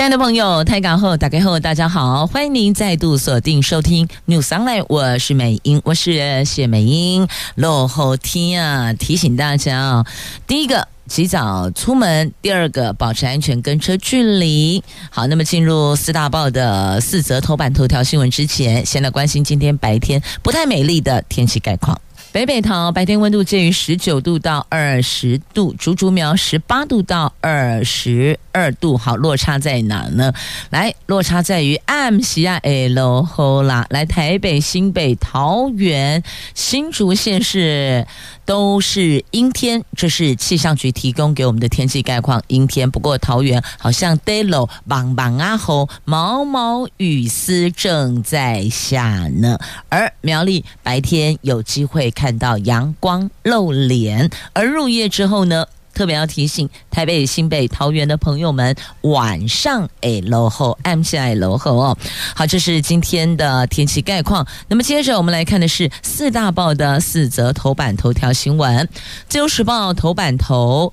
[0.00, 7.28] 亲爱的朋友，台港后打开后，大家好，欢迎您再度锁定收听 News Online，我是美英，我是谢美英。
[7.56, 10.06] 落后天啊，提醒大家啊，
[10.46, 14.82] 第一个及早出门，第二个保持安全跟车距离。
[15.10, 22.00] 好，那么进入四大报的四则头版头条新闻之前，先来关心今天白天不太美丽的天气概况。
[22.32, 28.96] 北北桃白天温度介于十九度到二十度，竹竹苗十八度到二十二度。
[28.96, 30.32] 好，落差在哪呢？
[30.70, 33.84] 来，落差在于暗西亚 L 后啦。
[33.90, 36.22] 来，台北、新北、桃园、
[36.54, 38.06] 新竹县是。
[38.44, 42.42] 都是阴天，这是气象局提供给我们的天气概况。
[42.48, 49.58] 阴天，不过桃园好像 Daylo 棒棒啊吼，毛毛雨丝正在下呢。
[49.88, 55.66] 而苗栗白天有机会看到阳光露脸，而入夜之后呢？
[55.94, 61.96] 特别要提醒台北、新北、桃园的朋友们，晚上哎，落后 M C I 落后哦。
[62.34, 64.46] 好，这是今天的天气概况。
[64.68, 68.88] 那么接着我们来看的是四大报的四则头版头条新闻。
[69.28, 70.92] 自由时报头版头：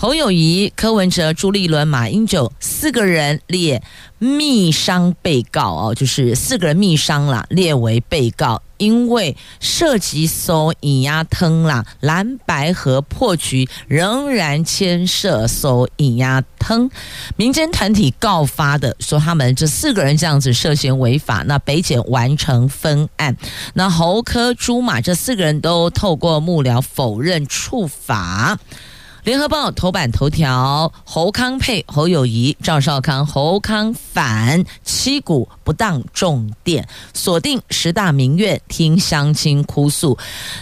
[0.00, 3.82] 侯友谊、柯文哲、朱立伦、马英九四个人列
[4.20, 8.62] 密商被告哦，就是四个人密商啦，列为被告。
[8.76, 16.88] 因为涉及搜引压汤啦，蓝白合破局仍然牵涉搜引压汤，
[17.34, 23.36] 民间团体告发的说他们这四个人这样子涉嫌违法，那北检完成分案，
[23.74, 28.60] 那侯柯朱马这四个人都透过幕僚否认触法。
[29.24, 40.16] 联合报头版头条：侯康配侯友谊，赵少康侯康反七股不当重点，锁定十大名怨听乡亲哭诉。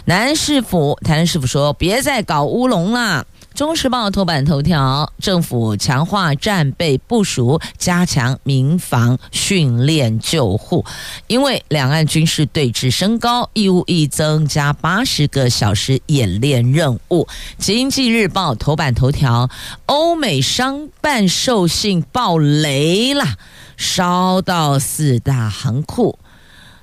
[0.07, 3.27] 南市府台南市府说，别再搞乌龙了。
[3.57, 10.85] 中时报头版头条：政府强化战备部署，加强民防训练救护。
[11.27, 17.27] 因为两岸军事对峙升高，义务役增加八十个小时演练任务。
[17.57, 19.49] 经济日报头版头条：
[19.87, 23.39] 欧美商办授信爆雷啦，
[23.79, 26.19] 烧到四大行库。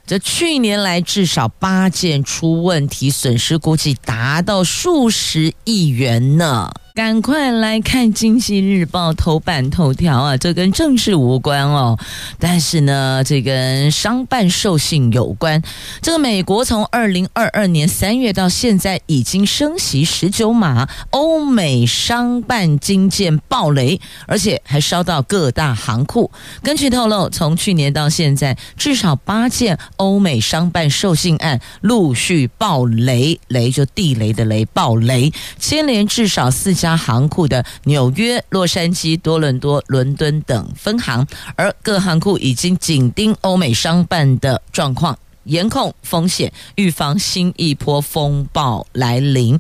[0.06, 6.72] 这去年来至少八件出问题，损失估计达到数十亿元呢。
[6.96, 10.38] 赶快来看《经济日报》头版头条啊！
[10.38, 11.98] 这跟政治无关哦，
[12.38, 15.60] 但是呢，这跟商办授信有关。
[16.04, 26.30] 这个美国从二零二二年三月到现在已经升息十九码，欧美商办金件爆雷，而且还烧到各大行库。
[26.62, 45.18] 根据透露，从去年到现在，至少八件欧美商办授信案陆续爆雷，雷就地雷的雷，爆雷，牵连至少四家航库的纽约、洛杉矶、多伦多、伦敦等分行，而各行库已经紧盯欧美商办的状况。
[45.46, 49.60] 严控风险，预防新一波风暴来临。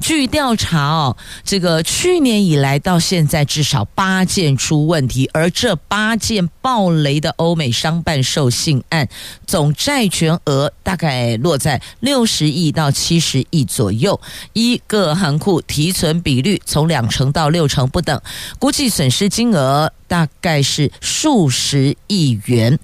[0.00, 9.08] 据调查哦，这个去年以来到现在至少八件出问题，而这八件爆雷的欧美商办授信案，
[9.46, 14.20] 总债权额大概落在六十亿到七十亿左右，
[14.52, 18.20] 一个行库提存比率从两成到六成不等，
[18.58, 19.92] 估计损失金额。
[20.08, 22.78] 大概是数十亿元，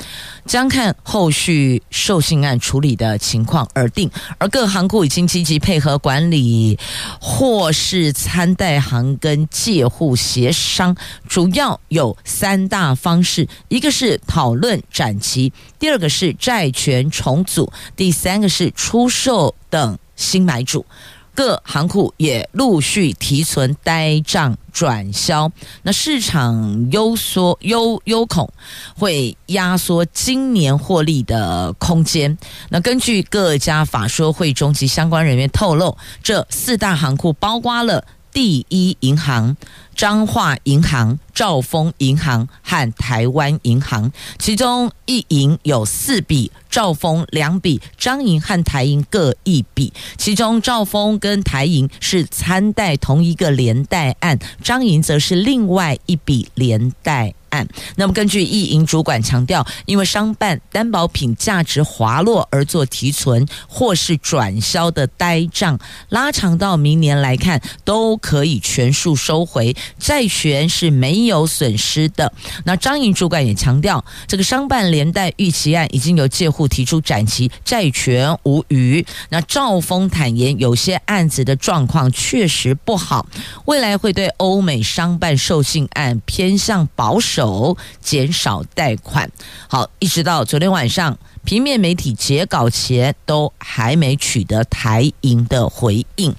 [0.47, 4.11] 将看后续授信案处理的情况而定。
[4.39, 6.79] 而各行库已经积极配合管理，
[7.21, 10.97] 或是参贷行跟借户协商，
[11.29, 20.85] 主要有三大方式：一个是讨论展期，第二个是债权重组，第三个是出售等新买主。
[21.39, 25.49] 各行库也陆续提存呆账转销，
[25.85, 28.53] 那市场忧缩忧忧恐
[28.97, 32.37] 会压缩今年获利的空间。
[32.71, 38.05] 那根据各家法说会中及相关人员透露，这四大行库包括了。
[38.31, 39.57] 第一银行、
[39.99, 49.93] 彰化银行、兆丰银行和台湾银行，其中一银有四笔，兆丰两笔，彰银和台银各一笔。
[50.17, 57.35] 其中兆丰跟台银是参贷同一个连带案，彰银则是另外一笔连带
[57.97, 65.79] 那么根据一营主管强调，因为商办担保品价值滑落而做提存或是转销的呆账，
[66.09, 72.33] 拉长到明年来看，都可以全数收回，债权是没有损失的。
[72.65, 79.05] 那张营主管也强调，这个商办连带逾期案已经由借户提出展期，债权无虞。
[79.31, 83.27] 那赵峰坦言，有些案子的状况确实不好，
[83.67, 87.48] 未来会对欧美商办授信案偏向保守，
[88.01, 89.31] 减少贷款。
[89.69, 96.35] 好，一直到昨天晚上，平面媒体截稿前都还没取得台银的回应。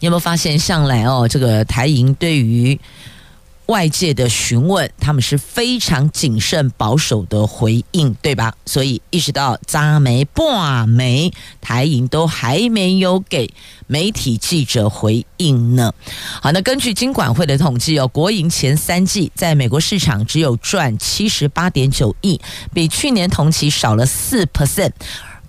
[0.00, 2.78] 你有没有发现，向来哦，这个台银对于
[3.72, 8.52] 外界的询问，他们是非常谨慎保守的回应，对吧？
[8.66, 11.32] 所以一直到扎没半没，
[11.62, 13.50] 台银都还没有给
[13.86, 15.90] 媒体记者回应呢。
[16.42, 22.38] 好，那根据金管会的统计哦，国营前三季在美国市场只有赚七十八点九亿，
[22.74, 24.92] 比去年同期少了四 percent。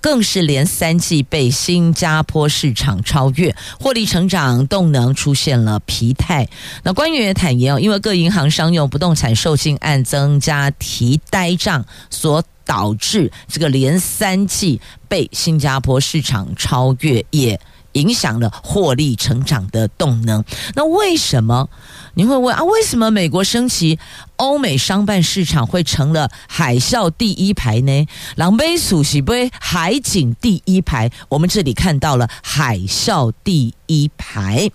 [0.04, 6.46] 更是连三季被新加坡市场超越，获利成长动能出现了疲态。
[6.84, 17.58] 那官员也坦言哦，因为各银行商用不动产授信案增加提呆账，所导致这个连三季被新加坡市场超越，也
[17.94, 20.44] 影响了获利成长的动能。
[20.76, 21.70] 那为什么？
[22.16, 23.98] 你会问啊，为什么美国升息，
[24.36, 28.08] 欧美商办市场会成了海啸第一排呢？
[28.36, 34.70] 狼狈鼠喜杯海景第一排，我们这里看到了海啸第一排。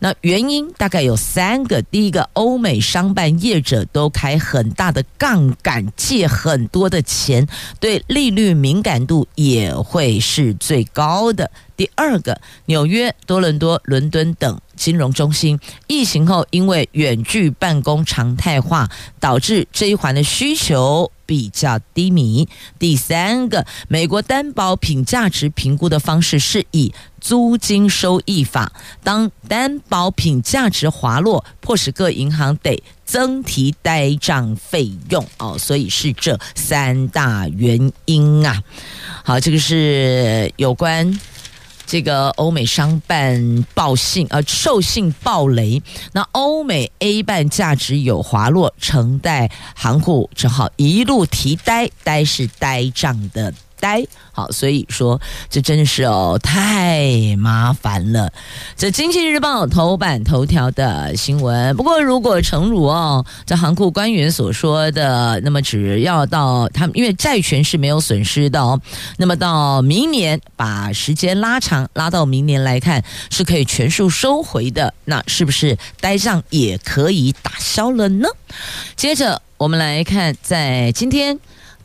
[0.00, 7.46] 那原因大概有三个：第一个，欧美商办业者都开很大的杠杆，借很多的钱，
[7.80, 11.50] 对利率敏感度也会是最高的。
[11.76, 15.58] 第二个，纽约、多伦多、伦敦等金融中心
[15.88, 18.88] 疫情后，因为远距办公常态化，
[19.20, 22.48] 导致这一环的需求比较低迷。
[22.78, 28.72] 第三个，美国担保品价值评估的方式是以租金收益法，
[29.02, 38.62] 当担保品价值滑落，迫使各银行得增提呆账费用哦，所以是这三大原因啊。
[39.24, 41.18] 好，这个是有关。
[41.88, 45.82] 这个欧美商办报信，呃，授信暴雷，
[46.12, 53.54] 那欧美 A 办价值有滑落，承贷行户只好一路提呆，呆是呆账的。
[53.80, 55.20] 呆好，所以说
[55.50, 58.32] 这真的是哦，太麻烦了。
[58.76, 61.76] 这《经济日报》头版头条的新闻。
[61.76, 68.80] 不过，如果诚如哦，这行库官员所说的，那么只要到他们，因为债权是没有损失的哦。
[69.16, 74.94] 那么到明年，把时间拉长，拉到明年来看，是可以全数收回的。
[75.04, 78.28] 那是不是呆账也可以打消了呢？
[78.94, 81.38] 接着我们来看，在今天。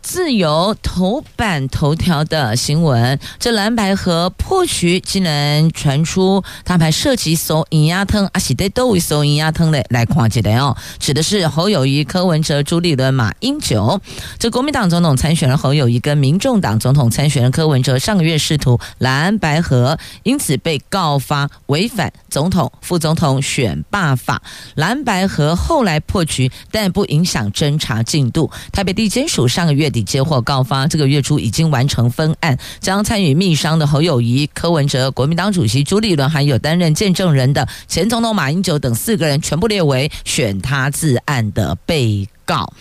[0.04, 14.02] 自由头版头条的新闻，这蓝白合破局竟然传出，他们还涉及搜银鸭汤，阿喜得都为搜银鸭汤的来跨界的哦，指的是侯友谊、柯文哲、朱立伦、马英九。
[14.38, 24.44] 这国民党总统参选人侯友谊跟民众党总统参选人柯文哲上个月试图蓝白合，因此被告发违反总统、副总统选罢法。
[24.76, 28.52] 蓝白合后来破局，但不影响侦查进度。
[28.74, 29.93] 台北地检署上个月。
[29.94, 42.72] 底接获告发，这个月初已经完成分案，将参与密商的侯友谊、柯文哲、国民党主席朱立伦，还有担任见证人的前总统马英九等四个人，全部列为选他自案的被告。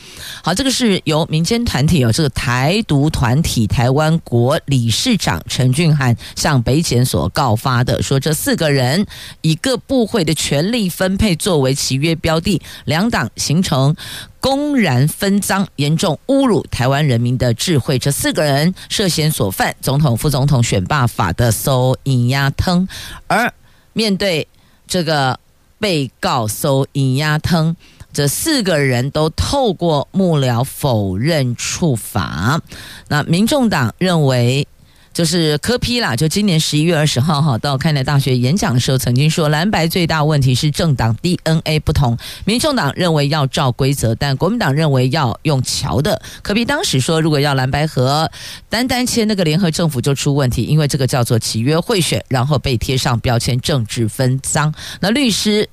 [0.42, 9.06] 好，这个是由民间团体有这个台独团体台湾国理事长陈俊涵向北检所告发的，说这四个人
[9.40, 13.94] 以各部会的权力分配作为契约标的，两党形成。
[14.40, 17.96] 公然分赃，严重侮辱台湾人民的智慧。
[17.96, 22.88] 这四个人涉嫌所犯总统、副总统选罢法的搜引压腾，
[23.28, 23.54] 而
[23.92, 24.48] 面对
[24.88, 25.38] 这个
[25.78, 27.76] 被告搜引压腾，
[28.12, 32.60] 这四个人都透过幕僚否认处罚。
[33.08, 34.66] 那民众党认为。
[35.14, 42.16] 就是柯批啦，就今年十一月二十号哈到开南大学演讲的时候，曾经说蓝白最大问题是政党 DNA 不同。
[42.46, 46.22] 民众党认为要照规则，但国民党认为要用桥的。
[46.40, 48.30] 柯 P 当时说，如果要蓝白合，
[48.70, 54.72] 单单签那个联合政府就出问题，因为这个叫做契约贿选，然后被贴上标签政治分赃。
[55.00, 55.68] 那律师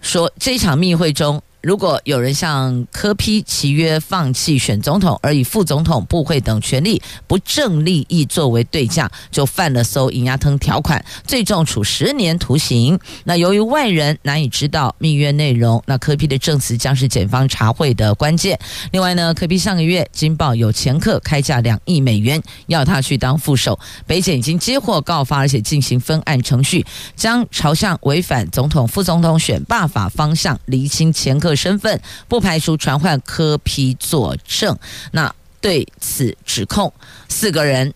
[0.00, 1.42] 说，这场密会中。
[1.60, 12.98] 如果有人向柯 P 契约放弃选总统，而以副总统、部会等权力不正利益作为对价，就犯了搜银牙腾条款，最重处十年徒刑。
[13.24, 18.56] 那由于外人难以知道密约内容，那柯 P 的证词将是检方查会的关键。
[18.92, 26.86] 另外呢，柯 P 上个月金报有前客开价两亿美元要他去当副手，北检已经接获告发，而且进行分案程序，
[27.16, 34.78] 将朝向违反总统、副总统选罢法方向厘清前身份，不排除传唤柯批作证。
[35.12, 36.92] 那对此指控，
[37.28, 37.92] 四个人，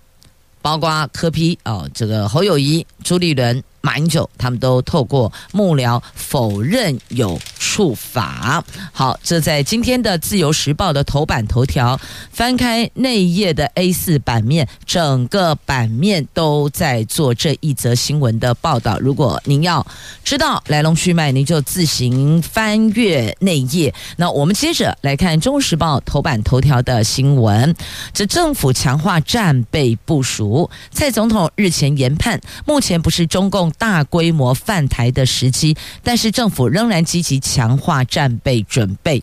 [0.61, 3.62] 包括柯批哦，这个侯友谊、朱立伦。
[3.82, 8.64] 马英九他们都透过幕僚否认有处罚。
[8.92, 18.98] 好，这在今天的《自由时报》的头版头条，翻开内页的 A 四版面，整个版面都在做这一则新闻的报道。
[19.00, 19.84] 如果您要
[20.22, 23.92] 知道来龙去脉，您就自行翻阅内页。
[24.16, 27.74] 那我们接着来看《中时报》头版头条的新闻：
[28.12, 33.71] 这政府强化战备部署，蔡总统日前研判，目前不是中共。
[33.72, 39.22] 大规模犯台的时机，但是政府仍然积极强化战备准备。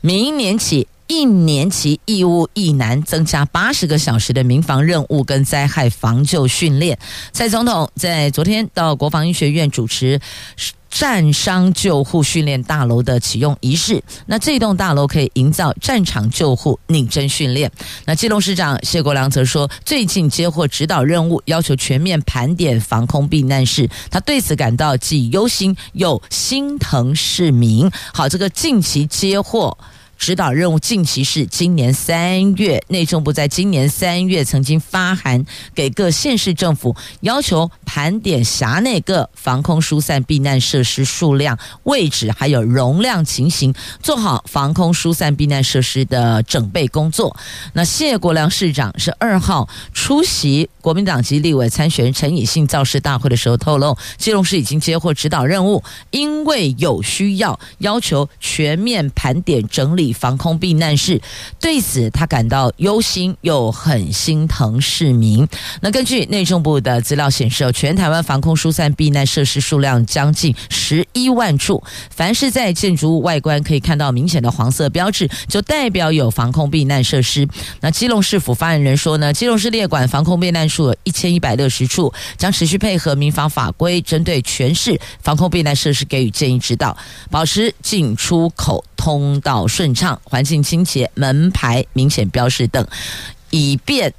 [0.00, 6.98] 明年起，一年期义务役男增加八十个小时的民防任务跟灾害防救训练。
[7.32, 10.20] 蔡总统在昨天到国防医学院主持。
[10.90, 17.70] 战伤救护训练大楼的启用仪式，那这栋大楼可以营造战场救护拟真训练。
[18.04, 27.90] 那基隆市长谢国良则说，最近接获指导任务，要求全面盘点防空避难室，他对此感到既忧心又心疼市民。
[28.12, 29.76] 好，这个近期接获。
[30.18, 43.72] 指导任务近期是今年三月，内政部在今年三月曾经发函给各县市政府，要求盘点辖内各防空疏散避难设施数量、位置还有容量情形，
[44.02, 47.34] 做好防空疏散避难设施的准备工作。
[47.72, 60.07] 那谢国梁市长是二号出席国民党籍立委参选人陈以信造势大会的时候透露，基隆市已经接获指导任务，因为有需要，要求全面盘点整理。
[60.12, 61.20] 防空避难室，
[61.60, 65.46] 对此他感到忧心，又很心疼市民。
[65.80, 71.82] 那根据内政部的资料显示，全台湾防空疏散避难设施数量将近十一万处。
[72.10, 77.48] 凡是在建筑物外观可以看到明显的黄色标志，就代表有防空避难设施。
[77.80, 86.96] 那基隆市府发言人说呢，基隆市列管防空避难处有一千一百六十处，将持续配合民防法规，针对全市防空避难设施给予建议指导，
[87.30, 90.20] 保持进出口通道顺畅。
[90.24, 92.86] 环境清洁、门牌明显标示等，
[93.48, 94.12] 以便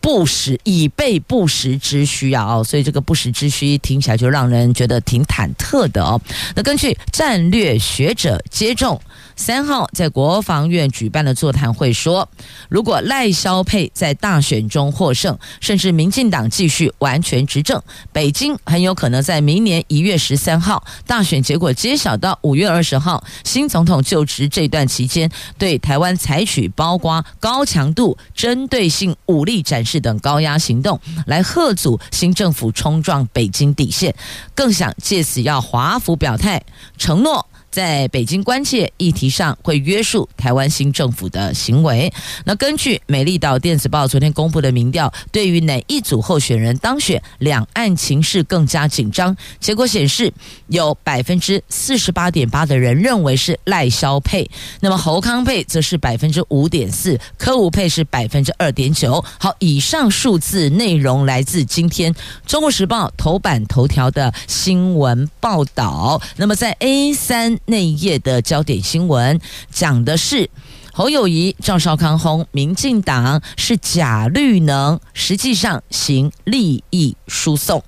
[0.00, 2.44] 不时以备不时之需啊！
[2.44, 6.20] 哦，所以这个不时之需听起来就让人觉得挺忐忑的哦。
[6.54, 9.00] 那根据战略学者接种。
[9.36, 12.28] 三号在国防院举办的座谈会说，
[12.68, 34.14] 如果赖萧佩在大选中获胜，甚至民进党继续完全执政，北京很有可能在明年一月十三号大选结果揭晓到五月二十号新总统就职这段期间，对台湾采取包括高强度针对性武力展示等高压行动，来吓阻新政府冲撞北京底线，
[34.54, 36.62] 更想借此要华府表态
[36.96, 37.46] 承诺。
[37.72, 42.12] 在北京关切议题上，会约束台湾新政府的行为。
[42.44, 49.34] 那根据美丽岛电子报昨天公布的民调，对于哪一组候选人当选，两岸情势更加紧张。
[49.58, 50.30] 结果显示，
[50.66, 54.48] 有百分之四十八点八的人认为是赖萧配，
[54.80, 59.24] 那么侯康配则是百分之五点四，柯吴配是百分之二点九。
[59.38, 62.12] 好，以上数字内容来自今天
[62.46, 66.20] 《中国时报》头版头条的新闻报道。
[66.36, 67.58] 那么在 A 三。
[67.66, 69.40] 那一页的焦点新闻
[69.70, 70.48] 讲的是
[70.92, 77.82] 侯友谊、赵少康轰民进党是假绿能，实际上行利益输送。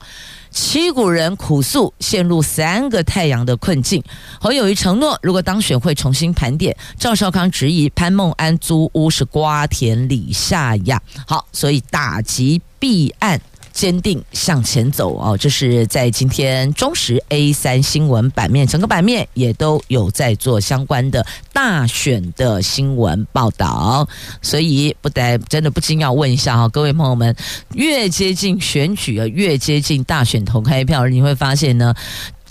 [0.51, 4.01] 七股人苦诉陷入三个太阳的困境。
[4.41, 6.75] 侯友谊承诺，如果当选会重新盘点。
[6.97, 11.03] 赵少康质疑潘孟安租屋是瓜田李下呀。
[11.27, 13.41] 好，所以打击弊案。
[13.75, 24.09] 坚定向前走哦，这是在今天中时 A 三新闻版面，整个版面也都有在做相关的大选的新闻报道，
[24.41, 27.35] 所以不得真的不禁要问一下哈，各位朋友们，
[27.73, 31.93] 越接近选举啊，越接近大选投开票，你会发现呢，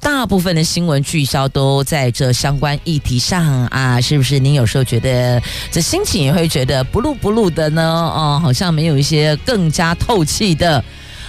[0.01, 4.37] 大部分的新闻聚焦都在这相关议题上啊，是不是？
[4.39, 7.81] 您有时候觉得这心情也会觉得不露不露的呢？
[7.81, 10.83] 哦，好像没有一些更加透气的。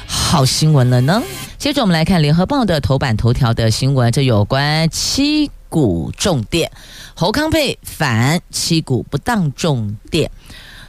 [0.06, 1.23] 好新闻了呢。
[1.58, 6.70] 接着我们来看联合报的头版头条的新闻，这有关七股重电，
[7.14, 10.30] 侯康配反七股不当重电。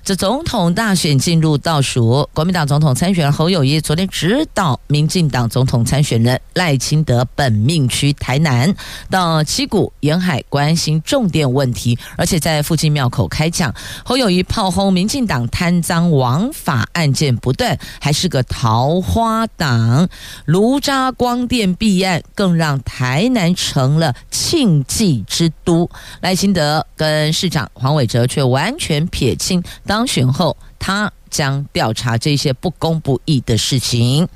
[0.06, 8.72] 这总统大选进入倒数，国民党总统参选人侯友宜昨天指导民进党总统参选人赖清德本命区台南
[9.10, 13.74] 到七股沿海关心重点问题，而且在附近庙口开讲。
[14.04, 20.08] 侯友宜炮轰民进党贪赃枉法案件不断，还是个桃花党。
[20.46, 25.90] 卢渣光电弊案更让台南成了庆忌之都。
[26.22, 29.64] 赖清德跟市长黄伟哲却完全撇清
[29.96, 34.28] 当选后，他将调查这些不公不义的事情。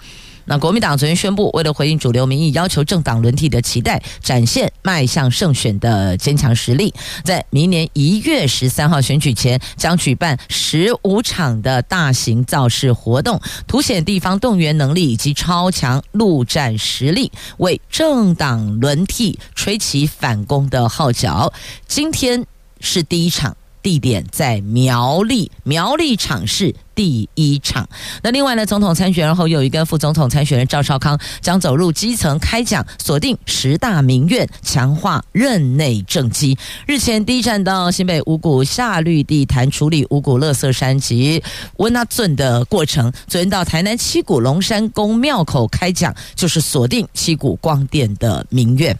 [0.45, 6.93] 那国民党昨天宣布，为了回应主流民意，要求政党轮替的期待，展现迈向胜选的坚强实力，
[7.25, 21.51] 在明年一月十三号选举前，将举办十五场的大型造势活动，凸显地方动员能力以及超强陆战实力，为政党轮替吹起反攻的号角。
[21.85, 22.45] 今天
[22.79, 23.57] 是第一场。
[23.81, 27.87] 地点在苗栗，苗栗场是第一场。
[28.21, 36.57] 那另外呢，总统参选人侯友宜跟副总统参选人赵少康将走入基层开讲，锁定十大民怨，强化任内政绩。
[36.85, 41.41] 日前第一站到新北五股下绿地谈处理五股垃圾山及
[41.77, 48.97] 温那圳的过程，昨天到台南七股龙山宫庙口开讲，就是锁定七股光电的民怨。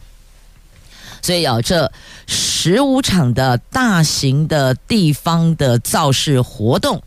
[1.21, 1.91] 所以有这
[2.27, 7.01] 十五场的大型的地方的造势活动，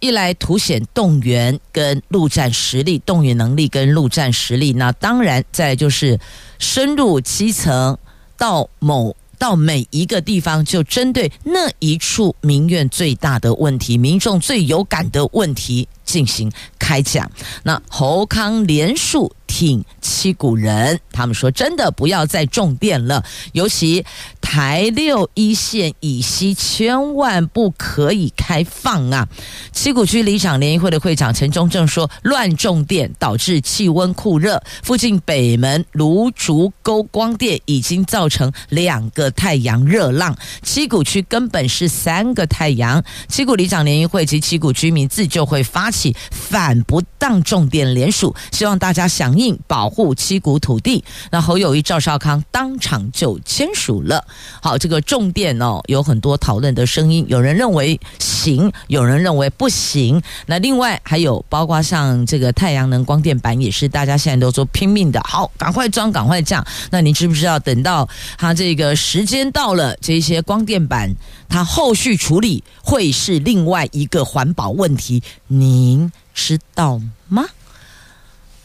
[0.00, 6.18] 一来凸显动员跟陆战实力、动员能力跟陆战实力，那当然再就是
[6.58, 7.98] 深入基层，
[8.36, 17.30] 到某到每一个地方，就针对那一处民怨最大的问题、民众最有感的问题进行开讲。
[17.62, 19.32] 那侯康连署。
[19.50, 24.06] 挺七股人，他们说真的不要再种电了，尤其
[24.40, 29.26] 台六一线以西千万不可以开放啊！
[29.72, 43.02] 七股区里长联谊会的会长陈忠正说，乱种电导致气温酷热，附近北门芦竹沟光电已经造成两个太阳热浪，七股区根本是三个太阳。
[43.26, 49.39] 七股里长联谊会及七股居民自救会发起反不当重电联署，希望大家响应。
[49.40, 54.24] 应保护七股土地，那侯友谊、赵少康当场就签署了。
[54.62, 60.22] 好，这个重电哦，有很多讨论的声音，有人认为行，有人认为不行。
[60.46, 66.64] 那另外还有包括像这个太阳能光电板，也是大家现在都说拼命的，好，赶快装，赶快降。
[66.90, 71.14] 那你知不知道，等到它这个时间到了，这些光电板
[71.48, 77.44] 它后续处理会是另外一个环保问题，您知道吗？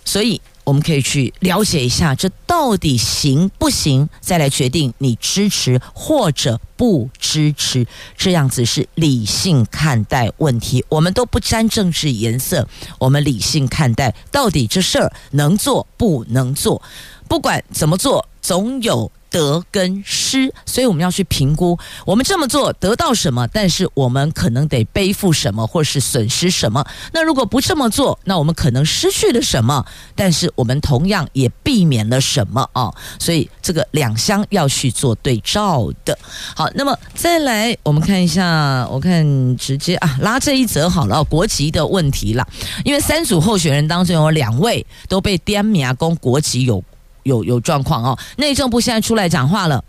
[0.04, 0.42] 所以。
[0.66, 4.10] 我们可以去了解一下，这到底行不行？
[4.20, 10.84] 再来决定你支持或者不支持，这样子是理性看待问题。
[10.90, 16.82] 我们都不沾政治颜色，我们理性看待，到底这事儿能做不能做？
[17.28, 19.12] 不管怎么做，总有。
[19.30, 26.86] 得跟失，所以我们要去评估，我们这么做得到什么，但是我们可能得背负什么，或是损失什么。
[27.12, 29.86] 那如果不这么做，那我们可能失去了什么，
[30.16, 32.94] 但是我们同样也避免了什么啊？
[33.20, 36.18] 所以这个两相要去做对照的。
[36.56, 42.48] 好，那么再来我们看一下，我看直接啊拉这一则好了，国籍的问题了，
[42.84, 46.84] 因为三组候选人当中有两位都被点名公国籍有。
[47.26, 49.84] 有有状况哦，内政部现在出来讲话了。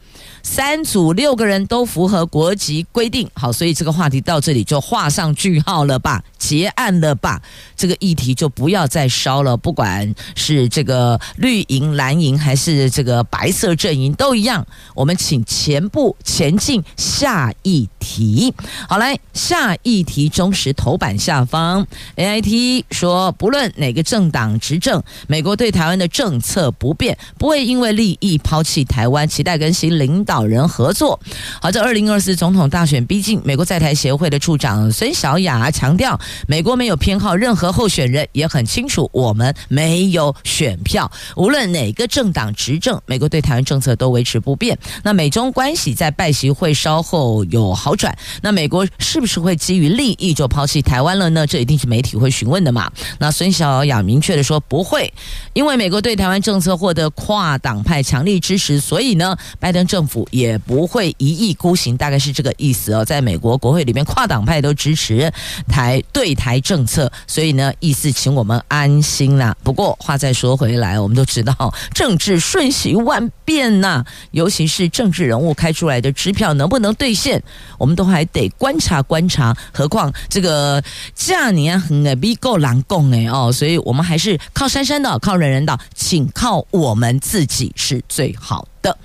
[0.49, 7.43] 三组六个人都符合国籍规定，好，所以这个话题到这里就画上句号了吧，结案了吧，
[7.77, 9.57] 这个议题就不要再烧了。
[9.57, 14.65] 不管是这个绿营、蓝营，还是这个白色阵营，都一样。
[14.95, 18.55] 我们请前部前进，下一题。
[18.89, 30.36] 好，来下一题，中时头版下方，AIT 说，不论哪个政党执政，美国对台湾的政策不变，不会因为利益抛弃台湾，期待更新领导。
[30.37, 31.19] 好人合作。
[31.63, 41.11] 好，这二零二四总统大选逼近，美国在台协会的处长孙小雅强调，美国没有偏好任何候选人，也很清楚我们没有选票。
[41.37, 44.79] 无论哪个政党执政，美国对台湾政策都维持不变。
[45.03, 51.47] 那美中关系在拜习会稍后有好转，那美国是不是会基于利益就抛弃台湾了呢？
[51.47, 52.93] 这一定是媒体会询问的嘛。
[53.19, 55.11] 那孙小雅明确的说不会，
[55.55, 60.16] 因为美国对台湾政策获得跨党派强力支持，所以呢，拜登政府。
[60.31, 63.05] 也不会一意孤行，大概是这个意思哦。
[63.05, 65.33] 在美国国会里面，跨党派都支持
[65.67, 69.57] 台对台政策，所以呢，意思请我们安心啦。
[69.63, 77.43] 不过话再说回来，我们都知道政治瞬息万变呐，尤其是政治人物开出来的支票能不能兑现，
[77.79, 79.57] 我们都还得观察观察。
[79.73, 80.83] 何况这个
[81.15, 88.97] 价年很逼够难供哎哦，所以我们还是靠山山的，靠人人的，请靠我们自己是最好的。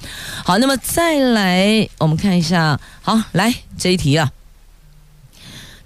[0.46, 4.32] 好，那么再来我们看一下，好，来这一题啊。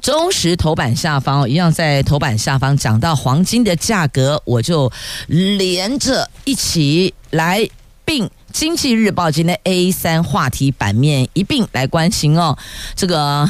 [0.02, 4.92] 中实头版下方一样，在头版下方讲到黄金的价格，我就
[5.28, 7.68] 连着一起来
[8.04, 12.56] 并经济日报今天 A 三话题版面一并来关心哦。
[12.96, 13.50] 这个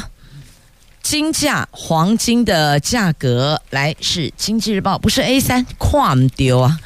[1.02, 6.80] 金价黄金的价格来是经济日报，不是 A 三，跨丢啊。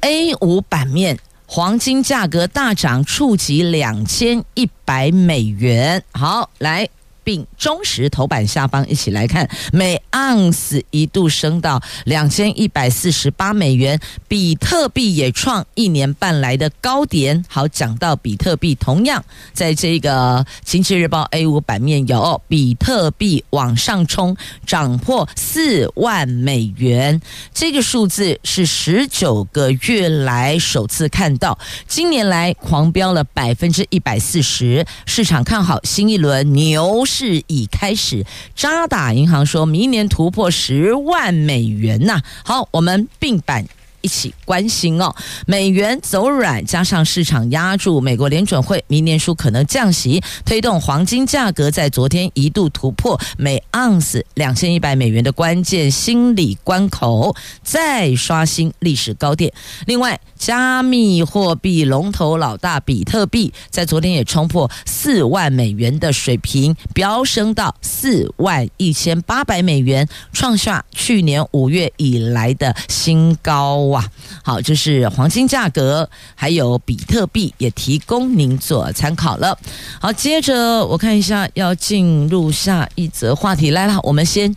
[0.00, 6.02] A 五版面黄金价格大涨，触及两千一百美元。
[6.12, 6.88] 好，来。
[7.24, 17.44] 并中时头版下方一起来看，每盎司一度升到两千一百四十八美元，比特币也创一年半来的高点。
[17.48, 27.20] 好，讲到比特币，同样在这个经济日报 A 五版面有比特币往上冲，涨破四万美元，
[27.54, 31.58] 这个数字是十九个月来首次看到，
[31.88, 43.64] 今年来狂飙了百分之一百四十，市场看好新一轮牛是已开始，渣打银行说明年突破十万美元呐、好，我们并版。
[44.04, 59.50] 一起关心哦，美元走软，加上市场压住美国联准会明年初可能降息，推动黄金价格在昨天一度突破每盎司两千一百美元的关键心理关口，再刷新历史高点。
[59.86, 73.93] 另外，加密货币龙头老大比特币在昨天也冲破四万美元的水平，飙升到四万一千八百美元，创下去年五月以来的新高。
[73.94, 74.04] 哇，
[74.42, 79.56] 好，就是黄金价格，还有比特币也提供您做参考了。
[80.00, 84.52] 好，接着我看一下，要进入下一则话题来了，我们先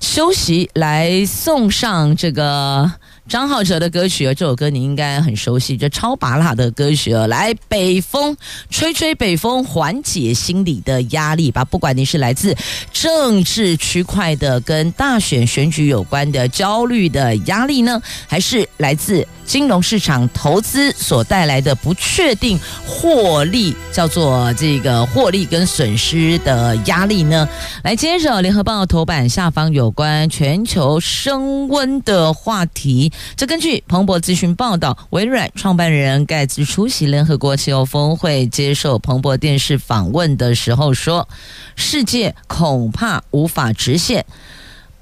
[0.00, 2.92] 休息，来送上这个。
[3.26, 7.12] 张浩哲的歌曲，这首歌你应该很熟悉，这超拔辣的歌曲。
[7.12, 8.36] 来，北风，
[8.68, 11.64] 吹吹北风，缓解心理的压力吧。
[11.64, 12.54] 不管你是来自
[12.92, 27.48] 政治区块的、跟大选选举有关的焦虑的压力呢，还是来自金融市场投资所带来的不确定获利，叫做这个获利跟损失的压力呢？
[27.82, 33.12] 来，接着联合报头版下方有关全球升温的话题。
[33.36, 41.28] 这根据彭博资讯报道，微软创办人盖茨出席联合国气候峰会，接受彭博电视访问的时候说
[41.76, 44.24] ：“世界恐怕无法直线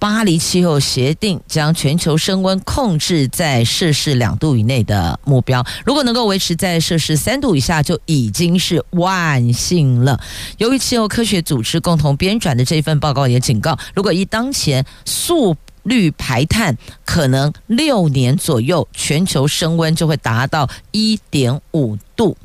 [0.02, 5.64] 巴黎气候协定将全球升温控制在摄氏两度以内的目标。
[5.84, 10.18] 如果能够维持在摄氏三度以下，就已经是万幸了。”
[10.58, 22.36] 由于气候科学组织共同编撰的这份报告也警告，如果以当前速率排碳可能六年左右，全球升温就会达到一点五度。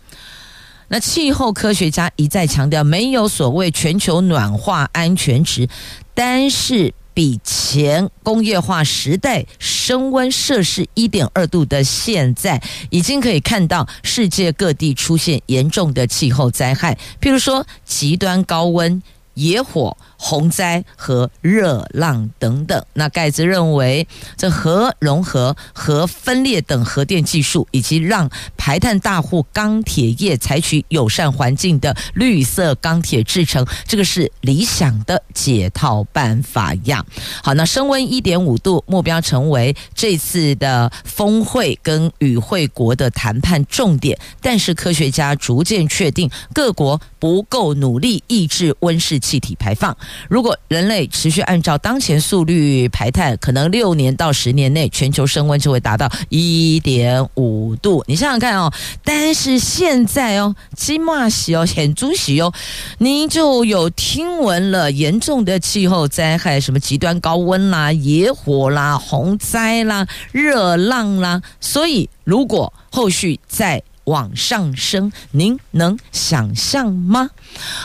[0.89, 5.67] 那气候科学家一再强调，没有所谓全球暖化安全值，
[6.13, 19.01] 但是比前工业化时代升温摄氏一点二度的现在，已经可以看到世界各地出现严重的气候灾害，譬如说极端高温。
[19.33, 22.83] 野火、洪灾和热浪等等。
[22.93, 37.05] 那盖茨认为，这核融合、核分裂等核电技术，以及让排碳大户钢铁业采取友善环境的绿色钢铁制成，这个是理想的解套办法呀。
[37.43, 49.95] 好，那升温一点五度目标成为这次的峰会跟与会国的谈判重点，但是科学家逐渐确定各国不够努力抑制温室气体排放。
[50.29, 58.03] 如果人类持续按照当前速率排碳，可能六年到十年内全球升温就会达到一点五度。
[58.07, 58.71] 你想想看哦，
[59.03, 62.53] 但是现在哦，金马喜哦，很猪喜哦，
[62.99, 71.41] 您就有听闻了严重的气候灾害，什么极端高温啦、野火啦、洪灾啦、热浪啦。
[71.59, 77.29] 所以如果后续再往上升，您能想象吗？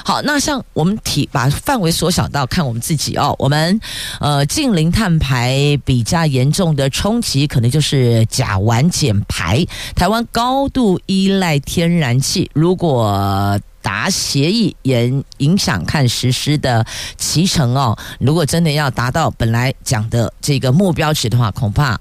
[0.05, 3.81] 好，那像我们提把范围缩小到看我们自己哦，我们
[4.21, 9.67] 呃近零碳排比较严重的冲击，可能就是甲烷减排。
[9.95, 16.87] 台湾高度依赖天然气，如果达协议也影响看实施的
[17.19, 17.99] 期程哦。
[18.21, 22.01] 如果真的要达到本来讲的这个目标值的话，恐怕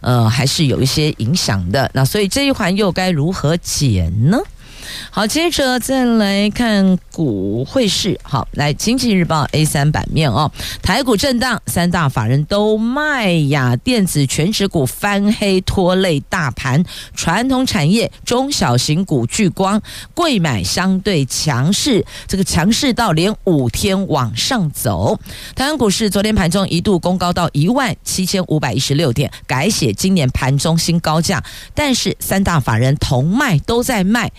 [0.00, 1.90] 呃还是有一些影响的。
[1.94, 4.38] 那所以这一环又该如何解呢？
[5.10, 8.18] 好，接着再来看股汇市。
[8.22, 10.50] 好，来《经济日报》A 三版面哦，
[10.82, 19.80] 台股震荡，三大法人都卖呀，电子全指股翻黑拖累大盘，传统产业中小型股聚光，
[20.14, 25.18] 贵买相对强势，这个强势到连五天往上走。
[25.54, 31.42] 台湾股市昨天盘中一度攻高到一万七千五百一十六点，改写今年盘中新高价，
[31.74, 34.30] 但是三大法人同卖都在卖。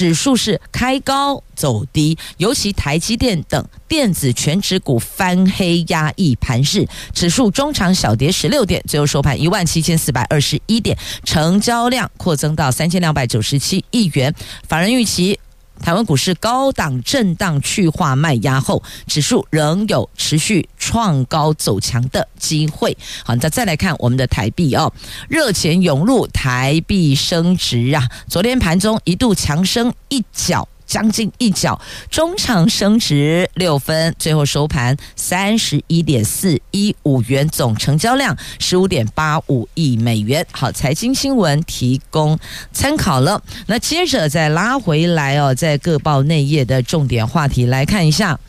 [0.00, 14.34] 指数是开高走低，尤其台积电等电子全指股翻黑压抑盘势，指数中长小跌十六点，最后收盘一万七千四百二十一点，成交量扩增到三千两百九十七亿元。
[14.66, 15.38] 法人预期
[15.82, 22.96] 台湾股市高档震荡去化卖压后，指数仍有持续创高走强的机会。
[23.24, 24.92] 好，再再来看我们的台币哦，
[25.28, 28.08] 热钱涌入，台币升值啊！
[28.28, 30.68] 昨天盘中一度强升一角。
[30.90, 40.44] 将近一角，中场升值六分，最后收盘三十一点四一五元，总成交量十五点八五亿美元。
[40.50, 42.36] 好，财经新闻提供
[42.72, 43.40] 参考了。
[43.66, 48.40] 那接着再拉回来哦，在各报内页的重点话题来看一下。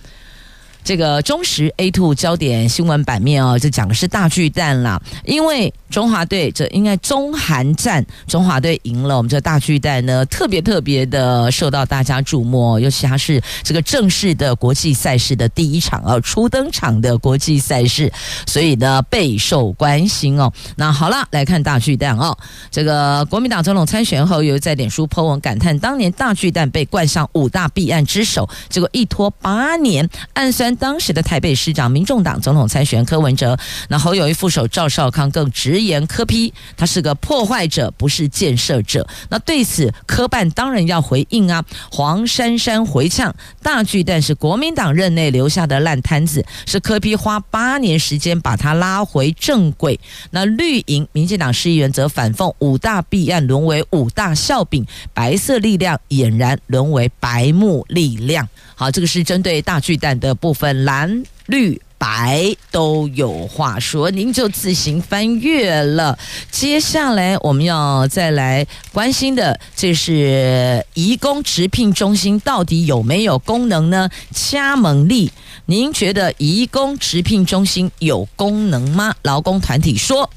[0.83, 18.11] 这个中时 A two 焦点新闻版面哦，就讲的是大巨蛋啦，因为中华队这应该中韩战，中华队赢了，我们这大巨蛋呢特别特别的受到大家注目，尤其它是这个正式的国际赛事的第一场啊，初登场的国际赛事，
[18.47, 20.51] 所以呢备受关心哦。
[20.77, 22.35] 那好了，来看大巨蛋哦，
[22.71, 30.70] 这个国民党总统参选后，又在脸书 po 文感叹，当年大巨蛋被冠上五大弊案之首，结果一拖八年，暗算。
[30.75, 33.57] 当时的台北市长、民众党总统参选柯文哲，
[33.89, 39.07] 那侯友谊副手赵少康更直言柯批他是个破坏者，不是建设者。
[39.29, 41.63] 那对此柯办当然要回应啊！
[41.91, 49.99] 黄珊珊回呛：大巨蛋是国民党任内留下的烂摊子，是柯批花八年时间把它拉回正轨。
[50.31, 58.47] 那绿营民进党市议员则反讽：五大弊案沦为五大笑柄，白色力量俨然沦为白目力量。
[58.81, 66.17] 好，这个是针对大巨蛋的部分，蓝绿白都有话说，您就自行翻阅了。
[66.49, 74.09] 接下来我们要再来关心的，这是移工直聘中心到底有没有功能呢？
[74.31, 75.31] 加盟力，
[75.67, 79.13] 您觉得移工直聘中心有功能吗？
[79.21, 80.27] 劳工团体说。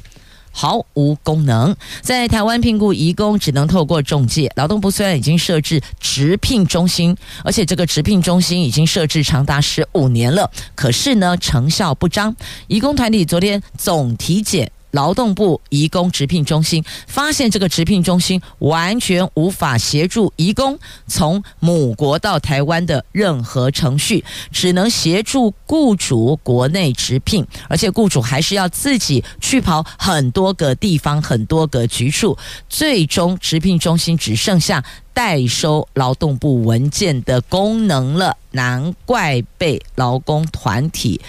[0.56, 4.50] 毫无功能，在台湾聘雇移工只能透过中介。
[4.54, 12.34] 劳动部虽然已经设置直聘中心，而且这个直聘中心已经设置长达十五年了，可是呢，成效不彰。
[12.68, 14.70] 移工团体昨天总体检。
[14.94, 20.78] 劳动部移工直聘中心发现，这个直聘中心完全无法协助移工
[21.08, 38.36] 从母国到台湾的任何程序，只能协助雇主国内直聘，而且雇主还是要自己去跑很多个地方、很多个局处，最终直聘中心只剩下代收劳动部文件的功能了。
[38.54, 41.20] 难怪被劳工团体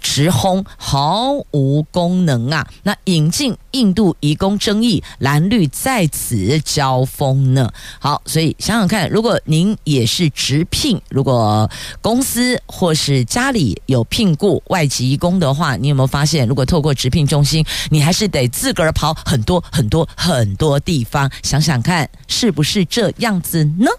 [0.00, 2.66] 直轰毫无功能啊！
[2.84, 7.70] 那引进印度移工争议，蓝绿在此交锋呢。
[7.98, 21.30] 好，所以想想看，如果您也是直聘，如果公司或是家里有聘雇外籍移工的话，你有没有发现，如果透过直聘中心，你还是得自个儿跑很多很多很多地方？
[21.42, 23.90] 想想看，是不是这样子呢？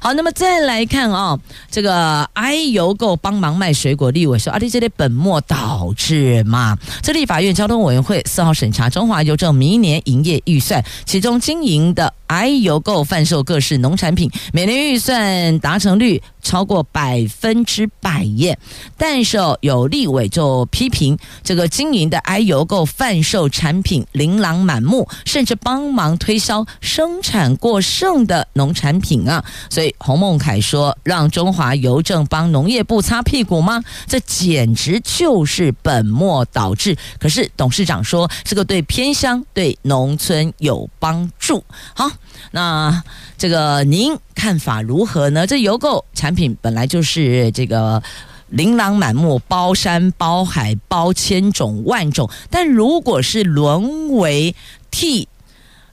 [0.00, 1.38] 好，那么再来看啊、
[1.70, 6.76] 这个 I 邮购帮忙卖水果，立委说啊，你这里本末倒置嘛。
[7.02, 18.58] 这立法院交通委员会四号审查中华邮政明年营业预算，其中经营的 I 邮购贩售各式农产品，每年预算达成率超过百分之百耶。
[18.96, 29.44] 但是有立委就批评这个经营的 I 邮购贩售产品琳琅满目，甚至帮忙推销生产过剩的农产品啊。
[29.70, 33.82] 所以洪孟凯说：“让中华邮政帮农业部擦屁股吗？
[34.06, 41.64] 这简直就是本末倒置。”可是董事长说：“这个对偏乡、对农村有帮助。”
[41.94, 42.10] 好，
[42.50, 43.02] 那
[43.36, 45.46] 这个您看法如何呢？
[45.46, 48.02] 这邮购产品本来就是这个。
[48.50, 52.30] 琳琅满目，包山包海，包千种万种。
[52.48, 54.54] 但如果是沦为
[54.92, 55.26] 替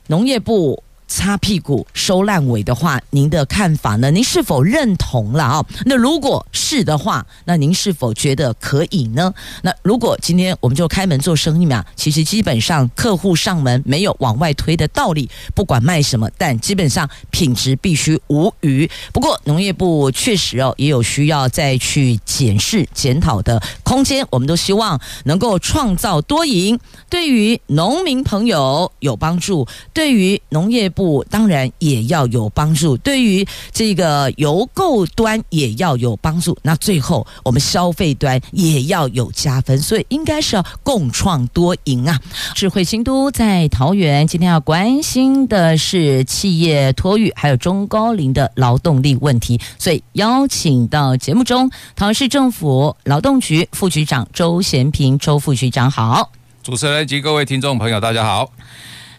[0.05, 4.09] 农业部擦屁股、收烂尾的话，您的看法呢？
[4.09, 5.65] 您是否认同了啊？
[5.85, 9.31] 那如果是的话，那您是否觉得可以呢？
[9.61, 18.89] 那如果今天我们就开门做生意嘛，其实基本上客户上门没有往外推的道理，不管卖什么，但基本上品质必须无虞。
[19.13, 24.25] 不过农业部确实哦，也有需要再去检视检讨的空间。
[24.31, 31.02] 我们都希望能够创造多赢，对于农民朋友有帮助，对于农业部。
[31.29, 36.57] 当然也要有帮助，对于这个邮购端也要有帮助。
[36.61, 42.19] 那最后我们消费端也要有加分，所以应该是要共创多赢啊！
[42.55, 58.51] 智慧新都在桃园，今天要关心的是企业托育还有中高龄的劳动力问题，所以邀请到节目中桃园市政府劳动局副局长周贤平周副局长好，主持人及各位听众朋友大家好。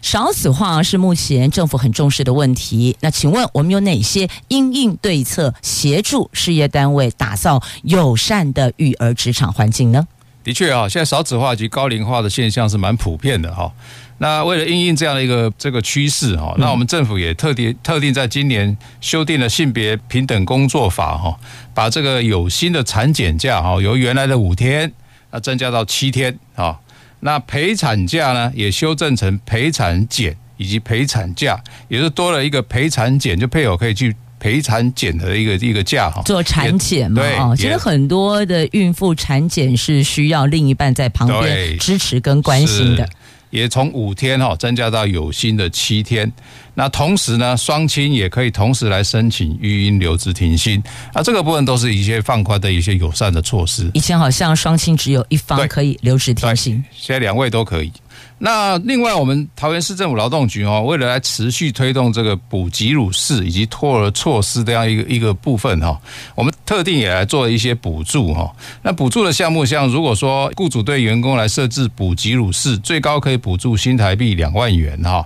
[0.05, 2.95] 少子化是目前政府很重视的问题。
[2.99, 10.07] 那请问我们有哪些因应对策，协助事业单位打造友善的育儿职场环境呢？
[10.43, 13.73] 的确啊，现在少子化及高龄化的现象是蛮普遍的哈。
[14.19, 21.35] 那为了应应这样的一个这个趋势哈，那我们政府也特地特定在今年修订了性别平等工作法哈，
[21.73, 24.93] 把这个有薪的产检假哈，由原来的五天
[25.31, 26.79] 啊增加到七天啊。
[27.19, 36.21] 那陪产假呢，也修正成陪产检以及陪产假，也是多了一个陪产检，就配偶可以去陪产检的一个一个假哈。
[36.23, 43.09] 做产检嘛，哦，其实很多的孕妇产检是需要另一半在旁边支持跟关心的。
[43.55, 46.29] 也从五天哈增加到有薪的七天，
[46.73, 53.89] 那同时呢，双亲也可以同时来申请育婴留职停薪，啊，这个部分都是一些放宽的一些友善的措施。
[53.93, 57.91] 以前好像双亲只有一方可以留职停薪，现在两位都可以。
[58.37, 65.99] 那另外，我们桃园市政府劳动局哦，为了来持续推动这个补给乳室以及托儿措施这样一个一个部分哈，
[66.35, 68.53] 我们特定也来做一些补助哈。
[68.81, 75.25] 那补助的项目，像如果说雇主对员工来设置补给乳室，最高可以补助新台币两万元哈。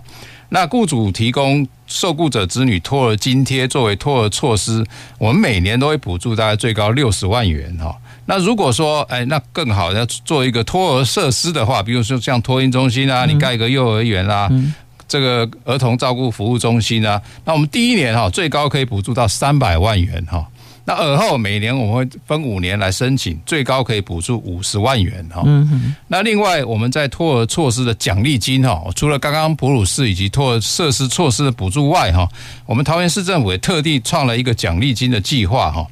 [0.50, 4.86] 那雇主提供受雇者子女托儿津贴作为托儿措施，
[5.18, 7.96] 我们每年都会补助大概最高六十万元哈。
[8.30, 14.48] 那如果说，哎，那更好，要做一个托儿设施的话，比如说像托婴中心啊，你盖一个幼儿园啊，
[15.08, 20.46] 这个儿童照顾服务中心啊，那我们第一年哈，最高可以补助到三百万元哈。
[20.86, 25.44] 那而后每年我们会分五年来申请，最高可以补助五十万元哈。
[26.08, 32.30] 那另外我们在托儿措施的奖励金哈，除了刚刚哺乳室以及托儿设施措施的补助外哈，
[32.68, 35.84] 我们桃园市政府也特地创了一个奖励金的计划哈。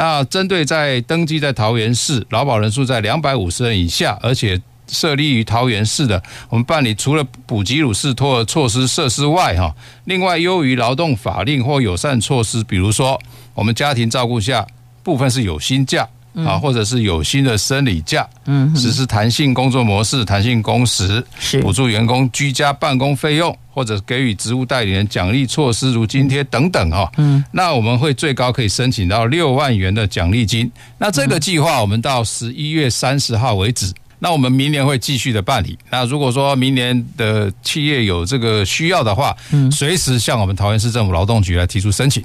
[0.00, 4.58] 那针对在登记在桃园市劳保人数在两百五十人以下，而且
[4.88, 13.20] 设立于桃园市的，我们办理除了补给乳式托儿措施设施外，哈，另外优于劳动法令或友善措施，比如说
[13.52, 14.66] 我们家庭照顾下
[15.02, 16.08] 部分是有薪假。
[16.36, 27.10] 啊，或者是有薪的生理假，嗯，实施弹性工作模式、弹性工时，是补助员工居家办公费用，或者给予职务代理人奖励措施，如津贴等等哈。
[27.16, 30.70] 嗯，那我们会最高可以申请到六万元的奖励金。
[30.98, 33.92] 那这个计划我们到十一月三十号为止。
[34.22, 35.78] 那我们明年会继续的办理。
[35.90, 42.22] 那如果说明年的企业有这个需要的话，嗯，随时向我们桃园市政府劳动局来提出申请。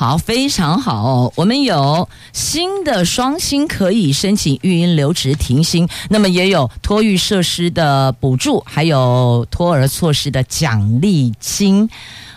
[0.00, 1.30] 好，非常好。
[1.36, 11.86] 我们有新的双薪可以申请育婴留职停薪，那么也有托育设施的补助，还有托儿措施的奖励金。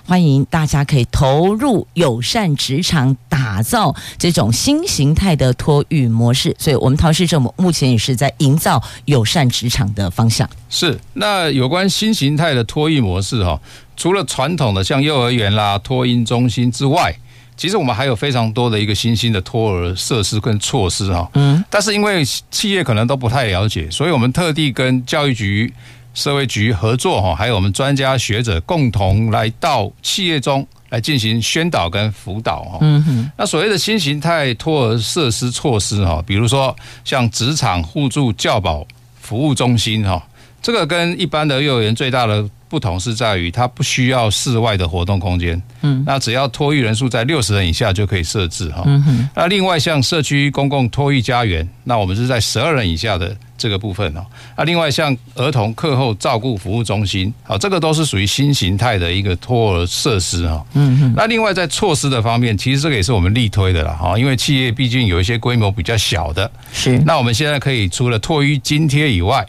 [0.06, 6.54] 欢迎大家可以投入友善职场，打造这种新形态的托育模式。
[6.60, 10.49] 所以，我们桃市政府目前也是在营造友善职场的方向。
[10.69, 13.58] 是，那有关新形态的托育模式哈，
[13.95, 17.15] 除了传统的像幼儿园啦、托婴中心之外。
[17.56, 25.72] 其实我们还有非常多的一个新兴的托儿设施跟措施哈，嗯，但是因为企业可能都不太了解，所以我们特地跟教育局、
[26.13, 32.78] 社会局合作哈，还有我们专家学者共同来到企业中来进行宣导跟辅导哈。
[32.82, 38.86] 嗯哼，那所谓的新形态托儿设施措施哈，比如说像职场互助教保
[39.20, 40.22] 服务中心哈，
[40.62, 48.82] 这个跟一般的幼儿园最大的不同是在于它不需要室外的活动空间，嗯，那只要托育人数在六十人以下就可以设置哈。
[48.88, 49.30] 嗯哼。
[49.36, 54.26] 那另外像社区公共托育家园，那我们是在十二人以下的这个部分哦。
[54.58, 60.66] 那另外像儿童课后照顾服务中心，好，这个都是属于新形态的一个托儿设施哈。
[60.74, 61.14] 嗯哼。
[61.16, 66.98] 那另外在措施的方面，其实这个也是我们力推的了哈，因为企业毕竟有一些规模比较小的，是。
[67.06, 69.45] 那我们现在可以除了托育津贴以外，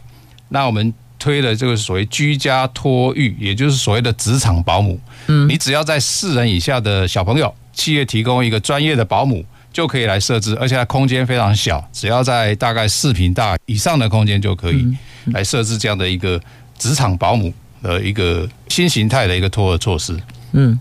[0.49, 0.93] 那我们。
[1.25, 4.99] 推的这个所谓居家托育，也就是所谓的职场保姆。
[5.25, 14.85] 嗯，你只要在四人以下的小朋友，企业提供一个专业的保姆，就可以来设置，而且它空间非常小，只要在大概四平大以上的空间就可以
[15.33, 16.39] 来设置这样的一个
[16.77, 17.51] 职场保姆
[17.81, 20.15] 的一个新形态的一个托儿措施。
[20.51, 20.79] 嗯。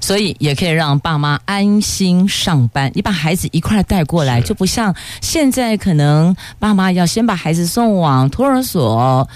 [0.00, 2.92] 所以也可以让爸妈安心上班。
[2.94, 9.26] 你把孩子一块带过来，就不像现在可能爸妈要先把孩子送往托儿所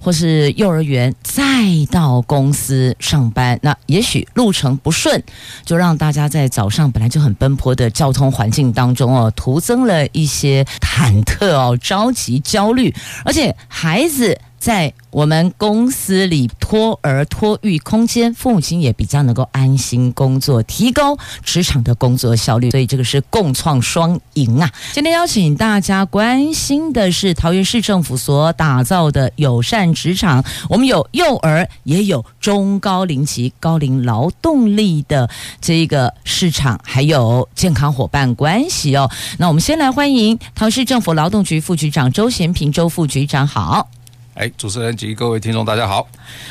[0.00, 1.42] 或是幼儿园，再
[1.90, 3.58] 到公司上班。
[3.62, 5.22] 那也许路程不顺，
[5.64, 12.94] 就让大家在早上本来就很奔波的交通环境当中哦，徒增了一些忐忑哦、着急、焦虑，
[13.24, 14.38] 而且孩子。
[14.58, 24.70] 在我们公司里托儿托育空间，父母亲也比较能够安心工作，提高职场的工作效率，所以这个是共创双赢啊！
[24.92, 35.30] 今天邀请大家关心的是桃园市政府所打造的友善职场，我们有幼儿，也有中高龄及高龄劳动力的
[35.60, 39.10] 这个市场，还有健康伙伴关系哦。
[39.38, 43.88] 那我们先来欢迎桃市政府劳动局副局长周贤平周副局长，好。
[44.38, 46.06] 哎，主持人及各位听众，大家好。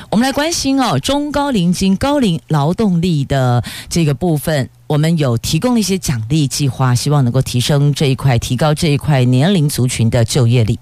[0.09, 10.77] 我们来关心哦，中高龄及高龄劳动力的这个部分，我们有提供一些奖励计划，希望能够提升这一块，提高这一块年龄族群的就业力。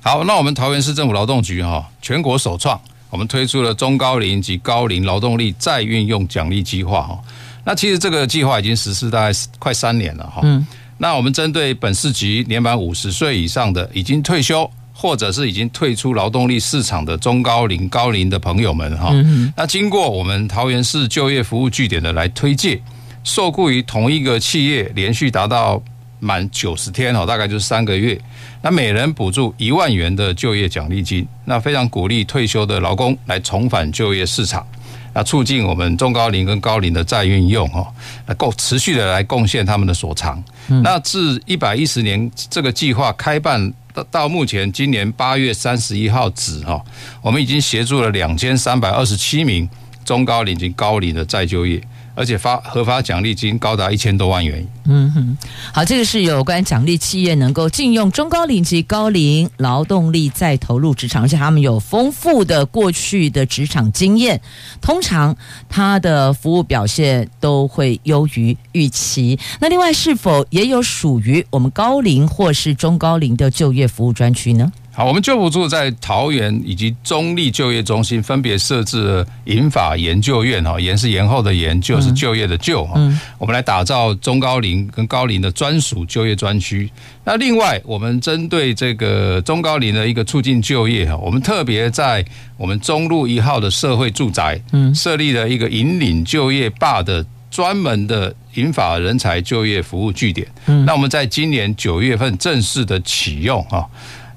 [0.00, 2.80] 好，那我们桃园市政府劳动局哈，全国首创，
[3.10, 7.20] 我们推出了中高龄及高龄劳动力再运用奖励计划哈。
[7.64, 10.40] 那其实这个计划已经实施大概快三年了哈。
[10.44, 10.66] 嗯。
[10.96, 14.68] 那我们针对本市级年满五十岁以上的已经退休。
[15.00, 19.14] 或者是已经退出劳动力市场的中高龄、高龄的朋友们哈，
[19.56, 22.82] 那经过我们桃园市就业服务据点的来推介，
[23.22, 25.80] 受雇于同一个企业连续达到
[26.18, 28.20] 满九十天哦，大概就是三个月，
[28.60, 34.66] 那每人补助一万元的就业奖励金，那非常鼓励退休的劳工来重返就业市场，
[35.14, 37.86] 那促进我们中高龄跟高龄的再运用哈，
[38.26, 40.42] 那够持续的来贡献他们的所长。
[40.82, 43.72] 那自一百一十年这个计划开办。
[44.04, 46.82] 到目前，今年八月三十一号止哈，
[47.22, 49.68] 我们已经协助了两千三百二十七名
[50.04, 51.80] 中高龄及高龄的再就业。
[52.18, 54.66] 而且发核发奖励金高达一千多万元。
[54.86, 55.38] 嗯哼，
[55.72, 64.40] 好，这个是有关奖励企业能够禁用中高龄及高龄劳动力再投入职场，而且他们有丰富的过去的职场经验，
[64.80, 65.36] 通常
[65.68, 69.38] 他的服务表现都会优于预期。
[69.60, 74.72] 那另外，是否也有属于我们高龄或是中高龄的就业服务专区呢？
[74.98, 83.00] 好，我们就补助在桃园以及中立就业中心分别设置了银发研究院哈，研是延后的研，就，是就业的就哈。
[83.38, 86.90] 我们来打造中高龄跟高龄的专属就业专区。
[87.22, 92.24] 那另外，我们针对这个中高龄的一个促进就业哈，我们特别在
[92.56, 100.44] 我们中路一号的社会住宅，嗯，设立了一个引领就业坝的专门的银发人才就业服务据点。
[100.66, 103.88] 嗯，那我们在今年九月份正式的启用哈。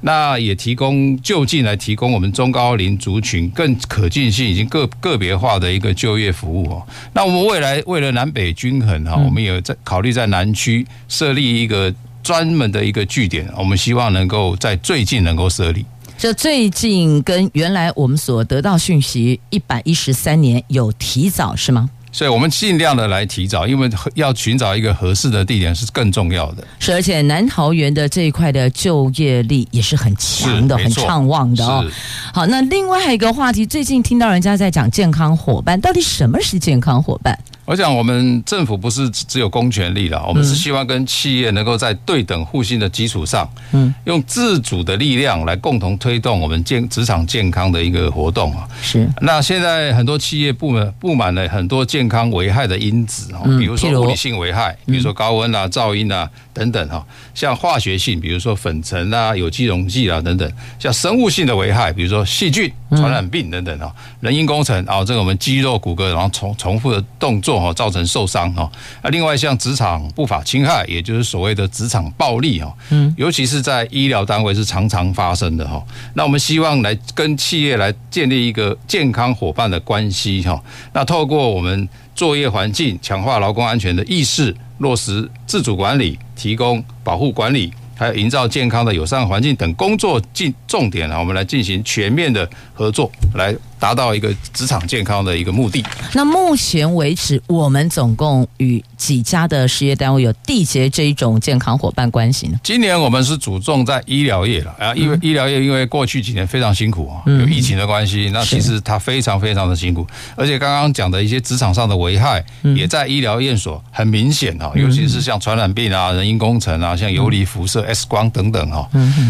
[0.01, 6.85] 那也提供就近来提供我们中高龄族群更可近性，以及个个别化的一个就业服务哦。
[7.13, 11.93] 那我们未来为了南北均衡哈，我们也在考虑在南区设立一个
[12.23, 15.85] 专门的一个据点，我们希望能够在最近能够设立。
[16.17, 21.89] 这最近跟原来我们所得到讯息一百一十三年有提早是吗？
[22.11, 26.67] 所以我们尽量的来提早，因为要寻找一个合适的地点是更重要的。
[26.79, 31.85] 是，而且南桃园的这一块的就业力也是很强的，很畅旺的哦。
[32.33, 37.37] 好，那另外一个话题，最近听到人家在讲健康伙伴，到底什么是健康伙伴？
[37.63, 48.67] 我想，我们政府不是只有公权力了，我们是希望跟企业能够在对等互信的基础上，嗯，用自主的力量来共同推动我们健职场健康的一个活动啊。
[48.81, 49.07] 是。
[49.21, 57.05] 那现在很多企业部门布满了很多健康危害的因子啊，比如说物理性危害，比如说高温啊、噪音啊等等哈。
[57.35, 60.49] 像化学性，比如说粉尘啊、有机溶剂啊等等；
[60.79, 63.93] 像生物性的危害，比如说细菌、传染病等等哈。
[64.19, 67.50] 人因工程啊，这个我们肌肉骨骼然后重重复的动作。
[67.51, 68.71] 作哈造成受伤哈。
[69.03, 75.83] 那另外像职场不法侵害，也就是所谓的职场暴力哈，嗯，尤其是在医疗单位是常常发生的哈。
[76.13, 80.61] 那我们希望来跟企业来建立一个健康伙伴的关系哈。
[80.93, 87.73] 那透过我们作业环境强化劳工安全的意识，落实自主管理，提供保护管理。
[87.97, 95.83] 还有营造健康的友善环境等工作进重点啊，我们来进行全面的合作，来达到一个职场健康的一个目的。
[96.13, 102.59] 那目前为止，我们总共与几家的事业单位有缔结这一种健康伙伴关系呢？
[102.63, 112.41] 今年我们是主重在医疗业了啊，因为医疗业因为过去几年非常辛苦啊，有疫情的关系，那其实它非常非常的辛苦，而且刚刚讲的一些职场上的危害，
[112.75, 117.81] 也在医疗院所很明显啊，尤其是像传染病啊、人因工程啊、像游离辐射。
[117.81, 118.87] X 光等等哈，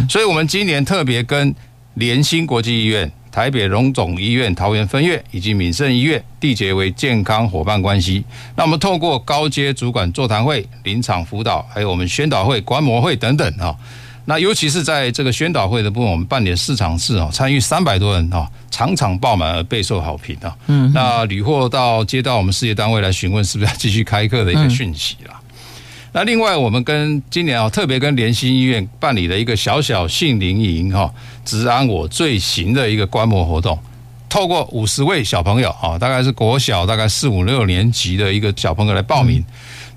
[0.10, 1.56] 所以我们今年特别跟
[1.96, 8.24] 联新国际医院、台北荣总医院桃园分院以及敏盛医院缔结为健康伙伴关系。
[8.56, 13.76] 那我们透过高阶主管座谈会、临场辅导，还有我们宣导会、观摩会等等啊。
[14.24, 20.56] 那尤其是在这个宣导会的部分，我们办点市场次啊，参与三百多人啊，场场爆满而备受好评啊。
[20.68, 25.41] 嗯，那屡获到接到我们事业单位来询问，是不是要继续开课的一个讯息啦。
[26.14, 31.10] 那另外，我们跟今年啊，特别跟联心医院办理了一个小小杏林营哈，
[31.46, 33.80] 职安我最行的一个观摩活动，
[34.28, 39.42] 透过五十位小朋友啊，大概是国小大概四五六年级的一个小朋友来报名。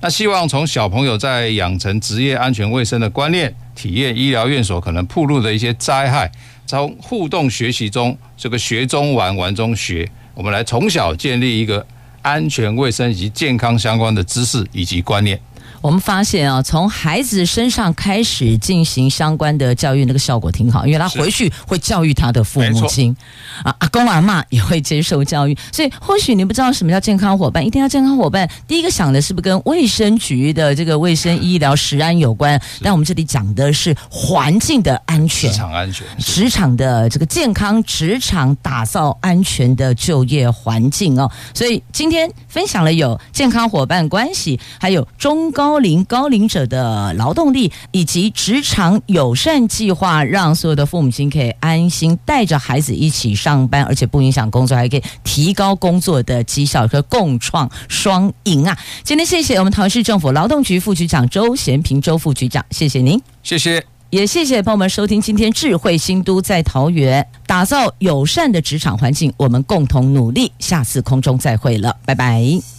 [0.01, 6.31] 那希望从小朋友在养成职业安全卫生的观念，体验医疗院所可能暴露的一些灾害，
[6.65, 11.85] 从互动学习中，这个学中玩，玩中学，我们来从小建立一个
[12.23, 15.41] 安全卫生以及健康相关的知识以及观念。
[15.85, 23.15] 我们发现啊，从孩子身上开始进行相关的教育，那个效果挺好，因为他回去会教育他的父母亲，
[23.63, 25.55] 啊，阿公阿妈也会接受教育。
[25.71, 28.49] 所以，或许你不知道什么叫健康伙伴，一定要健康伙伴。
[28.67, 32.59] 第一个想的是不是跟卫生局的这个卫生医疗食安有关？
[32.81, 41.31] 但我们这里讲的是环境的安全，职场安全，职场的这个健康，职场打造安全的就业环境哦。
[41.53, 45.74] 所以今天分享了有健康伙伴关系，还有中高。
[45.75, 58.79] 高龄高龄者的劳动力以及职场友善计划，让所有的父母亲可以安心带着孩子一起上班，而且不影响工作，还可以提高工作的绩效和共创双赢啊！
[59.03, 72.75] 今天谢谢我们桃园市政府劳动局副局长周贤平周副局长，谢谢您，谢谢，也谢谢朋友们收听今天智慧新都在桃园打造友善的职场环境，我们共同努力，下次空中再会了，拜拜。